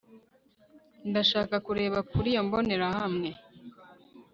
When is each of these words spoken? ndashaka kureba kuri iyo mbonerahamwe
ndashaka 1.09 1.55
kureba 1.65 1.99
kuri 2.11 2.27
iyo 2.33 2.41
mbonerahamwe 2.47 3.29